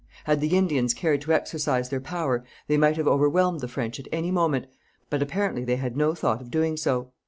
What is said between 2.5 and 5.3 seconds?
they might have overwhelmed the French at any moment, but